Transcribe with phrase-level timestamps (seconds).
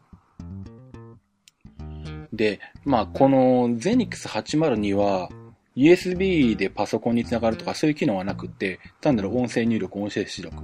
[2.36, 5.28] で、まあこの Zenix 802は、
[5.76, 10.62] USB でパソコンにつながるとかそういう機能はなくって、単なる音声入力、音声出力、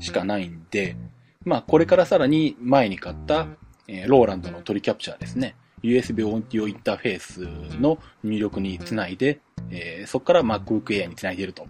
[0.00, 0.96] しかないんで、
[1.44, 3.46] まあこれからさらに前に買った、
[3.86, 5.54] えーローランドのトリキャプチャーですね。
[5.82, 9.40] USB オーディオインターフェースの入力につないで、
[9.70, 11.66] えーそこから MacBook Air につないでいると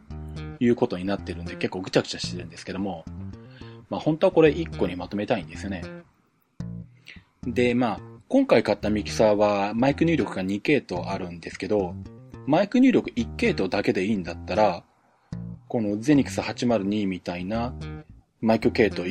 [0.61, 3.05] いうことになってるんで結構ぐちゃぐちゃしてるんですけども、
[3.91, 5.83] まあ本当はこれ1個にまとめたいんですよね。
[7.47, 8.01] で、まあ、
[8.35, 11.95] 今回買ったミキサーはマイク入力が2系統あるんですけど、
[12.49, 14.83] マイク入力1系統だけでいいんだったら、
[15.69, 17.73] このゼニクス802みたいな
[18.41, 19.07] マイク系統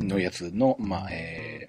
[0.00, 1.68] のやつの、まあ、え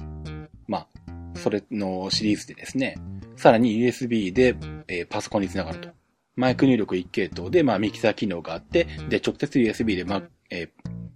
[0.00, 0.88] ー、まあ、
[1.36, 2.98] それのシリーズでですね、
[3.36, 4.56] さらに USB で、
[4.88, 5.90] えーパソコンにつながると。
[6.34, 10.68] マイク入力1系統で、まあ、ミキサー機能があって、で、直接 USB で、まあ、えー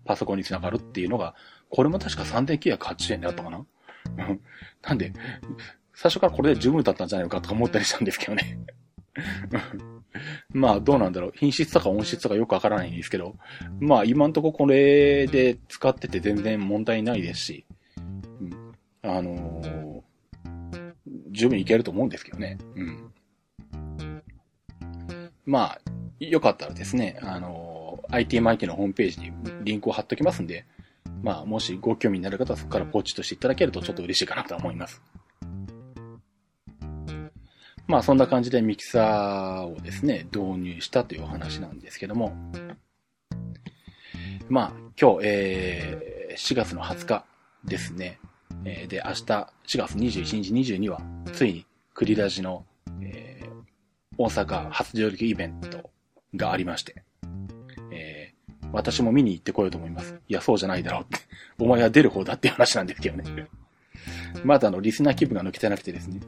[0.05, 1.35] パソコンにつながるっていうのが、
[1.69, 3.67] これも確か3980円であったかな？
[4.83, 5.13] なんで、
[5.95, 8.59] 最初からこれで十分だったんじゃないのかとか思ったりしたんですけどね。
[10.51, 11.33] まあ、どうなんだろう。
[11.35, 13.37] 品質とか音質とかよくわからないんですけど、
[13.81, 17.67] まあ、今んとここれで使ってて全然問題ないですし、
[18.41, 18.73] うん
[19.03, 19.97] あのー
[21.31, 22.59] 十分いけると思うんですけどね。
[22.75, 23.13] うん。
[25.45, 25.81] まあ、
[26.19, 30.65] よかったらですね、あのー ITMIT のホームページにリンクを貼っときますんで、
[31.23, 35.03] まあ、もしご興味になる方はそこからポチッとしていただけるとちょっと嬉しいかなと思います。
[37.87, 42.35] まあ、そんな感じでミキサーをですね、導入したというお話なんですけども、
[44.49, 47.25] まあ、今日、えー4月の20日
[47.65, 48.19] ですね。
[48.67, 51.01] えーで、明日、4月21日22は、
[51.33, 52.65] ついに、クリラジの、
[53.01, 53.47] えー
[54.19, 55.91] 大阪初上陸イベント
[56.35, 57.06] がありまして、えー
[58.73, 60.15] 私も見に行ってこようと思います。
[60.29, 61.19] いや、そうじゃないだろうって。
[61.59, 63.49] お前は出る方だって話なんですけどね。
[64.45, 66.21] まだあの、リスナー気分が抜けてなくてですね。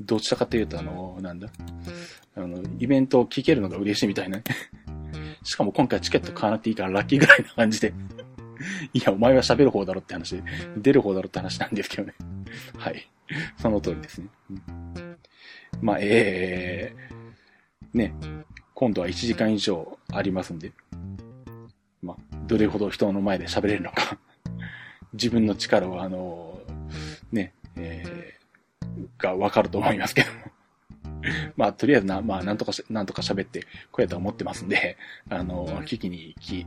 [0.00, 1.48] どちらかというと、あの、なんだ？
[2.34, 4.42] あの、イベントを聞けるのが嬉しいみたいな。
[5.42, 7.92] しかも今回チケット買わなくていいからラッキーぐらいな感じで。
[8.92, 10.42] いや、お前は喋る方だろって話で、
[10.76, 12.14] 出る方だろって話なんですけどね。
[12.76, 13.08] はい。
[13.58, 14.28] その通りですね。
[14.50, 15.16] うん
[15.80, 18.14] まあ、ええー、ね、
[18.74, 20.72] 今度は1時間以上ありますんで、
[22.02, 24.18] まあ、どれほど人の前で喋れるのか、
[25.14, 26.60] 自分の力を、あの、
[27.30, 30.42] ね、えー、がわかると思いますけども。
[31.56, 33.60] まあ、とりあえずな、まあ、なんとかし、なんとか喋って
[33.90, 34.96] こうやと思ってますんで、
[35.28, 36.66] あの、聞きに来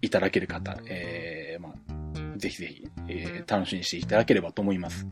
[0.00, 5.06] いただける方、えー、まあ、ぜひぜひ、えー楽しみにしていただければと思います。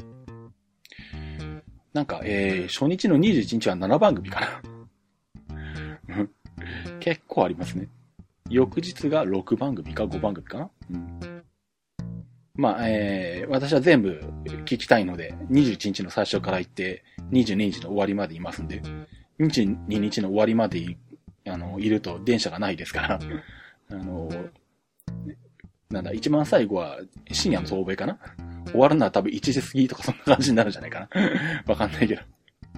[1.93, 4.63] なんか、えー、初日の21日は7番組か
[6.09, 6.29] な。
[7.01, 7.89] 結構ありますね。
[8.53, 10.71] 翌日が6番組か5番組かな？
[10.91, 11.43] うん
[12.55, 14.21] まあ、えー、私は全部
[14.67, 18.83] 聞きたいので、21日の最初から行って、22日の終わりまでいますんで、
[19.41, 20.97] 22日の終わりまでい
[21.49, 23.19] あの、いると電車がないですから、
[23.91, 24.29] あの、
[25.89, 26.99] なんだ、一番最後は
[27.31, 28.19] 深夜の総米かな？
[28.67, 31.09] 終わるのは多分1時過ぎとかそんな感じになるんじゃないかな
[31.67, 32.23] わかんないけど。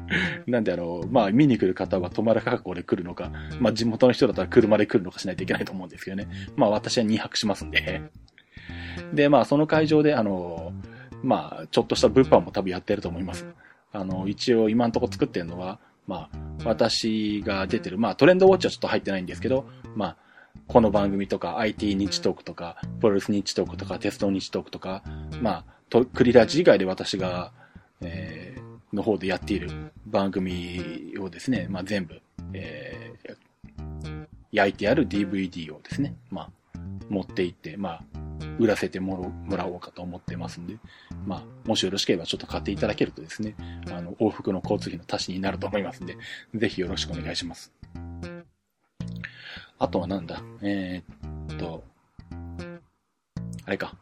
[0.46, 3.30] なんであの、まあ見に来る方は泊まる覚悟で来るのか、
[3.60, 6.28] まあ地元の人だったら車で来るのかしないといけないと思うんですけどね。
[6.56, 8.02] まあ私は2泊しますんで。
[9.12, 10.72] で、まあその会場であの、
[11.22, 13.46] まあちょっとした物販も多分やってると思います。
[13.92, 20.16] あの、一応今んとこ作ってるのは、まあ私が出てる、まあトレンドウォッチはちょっと入ってないんですけど、まあ
[20.66, 25.02] この番組とか IT 日トークとか、プロレス日トークとか、鉄道日トークとか、
[25.40, 27.52] まあ、とクリラジ以外で私が、
[28.00, 29.70] えー、の方でやっている
[30.06, 32.20] 番組をですね、まあ全部、
[32.52, 36.50] えー、焼いてある DVD をですね、まあ、
[37.08, 38.02] 持って行って、まあ、
[38.58, 40.76] 売らせてもらおうかと思ってますんで、
[41.26, 43.56] まあ、もしよろしければちょっと買っていただけるとですね、
[43.90, 46.16] あの、往復の交通費の足しになると思いますんで、
[46.54, 47.72] ぜひよろしくお願いします。
[49.78, 50.40] あとはなんだ？
[50.62, 51.82] えー、っと、
[53.66, 53.96] あれか。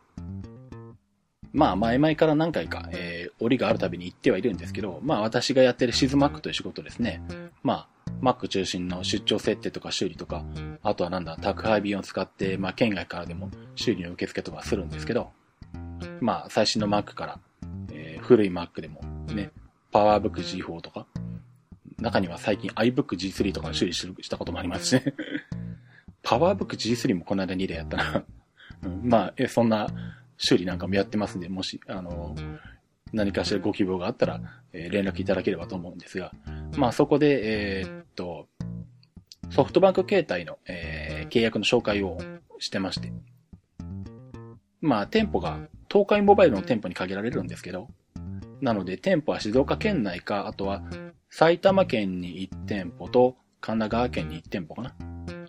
[1.53, 7.23] まあ、前々から何回か、えー、折があるたびに行ってはいるんですけど、まあ、私がやってるシズマックという仕事ですね。
[7.63, 10.45] まあ、Mac 中心の出張設定とか修理とか、
[10.83, 15.31] あとはなんだ、宅配便を使って、まあ、県外からでも修理の受付とかするんですけど、
[16.21, 17.41] まあ、最新の Mac から、
[17.93, 19.01] えー、古い Mac でも、
[19.35, 19.51] ね、
[19.93, 21.07] PowerBook G4 とか、
[21.99, 25.15] 中には最近 iBook G3 とかの修理したこともありますしね。
[26.23, 28.25] PowerBook G3 もこの間2でやったな
[28.85, 29.01] うん。
[29.05, 29.89] まあ、え、そんな
[30.37, 32.35] 修理なんかもやってますんで、もし、あの、
[33.13, 34.41] 何かしらご希望があったら、
[34.73, 36.33] えー、連絡いただければと思うんですが、
[36.77, 38.49] まあそこで、えー、っと、
[39.51, 42.19] ソフトバンク携帯の、えー、契約の紹介を
[42.59, 43.13] してまして、
[44.81, 45.61] まあ店舗が
[45.91, 47.89] 東海モバイルの店舗に限られるんですけど、
[48.61, 50.83] なので店舗は静岡県内か、あとは
[51.29, 54.95] 埼玉県に1店舗と神奈川県に1店舗かな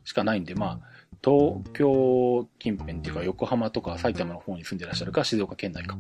[0.06, 0.94] しかないんで、まあ、
[1.24, 5.98] 東京近辺っていうか横浜とか埼玉の方に住んでらっしゃるか静岡県内か。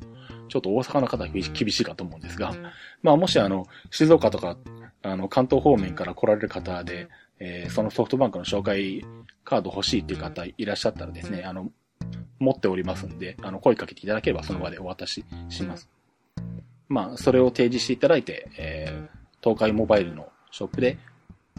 [0.54, 2.54] ちょっと大阪の方は厳しいかと思うんですが、
[3.02, 4.56] まあもしあの、静岡とか、
[5.02, 7.08] あの、関東方面から来られる方で、
[7.40, 9.04] えー、そのソフトバンクの紹介
[9.44, 11.72] カード欲しいっていう方いらっしゃったらですね、あの、
[12.38, 15.90] 持っておりますんで、あの、声かけていただければその場でお渡しします。
[16.88, 21.00] まあ、それを提示していただいて、えー、東海モバイルのショップで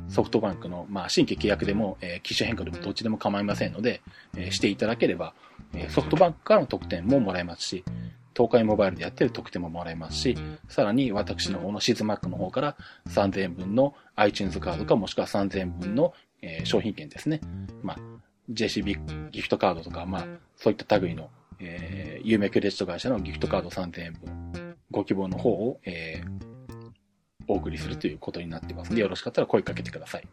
[0.08, 4.02] ソフトバンクの、まあ、新規契約でも、えー、機種変更でもどっちでも構いませんので、
[4.36, 5.34] えー、していただければ、
[5.72, 7.84] えー、ソフトバンクからの特典ももらえますし、
[8.36, 10.36] 東海モバイルでやってる特典ももらえますし、
[10.68, 12.76] さらに私の方のシズマックの方から
[13.08, 17.40] 3000円分の iTunes カードかもしくは3000円分の、えー、商品券ですね。
[17.82, 17.98] まあ、
[18.50, 20.26] JCB ギフトカードとか、まあ、
[20.56, 26.54] そういった類の、えー、有名クレジット会社のギフトカード3000円分、ご希望の方を、えー、
[27.48, 30.26] お送りするということになってますんで、よろしかったら声かけてください。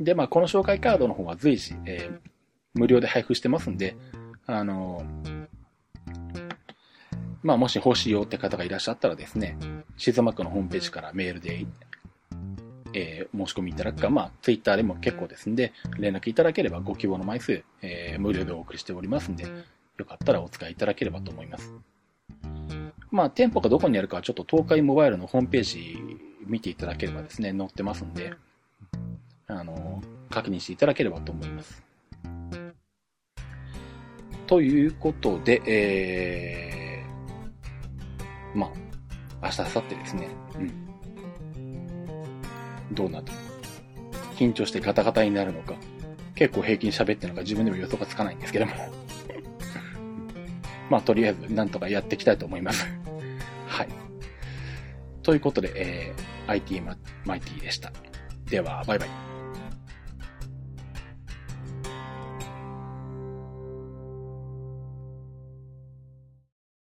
[0.00, 2.30] で、まあ、この紹介カードの方は随時、えー、
[2.74, 3.96] 無料で配布してますんで、
[4.46, 5.35] あのー、
[7.46, 9.56] まあ、もし欲しいよって方がいらっしゃったらですね、
[9.96, 11.64] シズマックのホームページからメールで、
[12.92, 19.46] えー、申し込みいただくか、まあ、ツイッターでも結構ですんで、連絡いただければご希望の枚数、えー、無料でお送りしておりますんで、
[19.96, 21.72] よかったらお使いいただければと思います。
[23.12, 25.96] まあ、店舗がどこにあるかはちょっと東海モバイルのホームページ
[26.46, 28.32] 見ていただければですね、載ってますんで、
[29.46, 31.84] あの、確認していただければと思います。
[34.48, 36.75] ということで、えー、
[38.56, 38.72] ま
[39.42, 40.72] あ、明日、明後日ですね、うん。
[42.94, 43.26] どうなる
[44.36, 45.74] 緊張してガタガタになるのか、
[46.34, 48.72] 結構平均喋ってるのか自分でも予想がつかないんですけども
[50.90, 52.86] まあ、とりあえず、なんとかやっていきたいと思います
[53.66, 53.88] はい。
[55.22, 56.80] ということで、えー、IT
[57.24, 57.92] マイティでした。
[58.48, 59.25] では、バイバイ。